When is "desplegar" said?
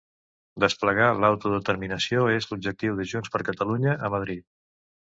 0.63-1.09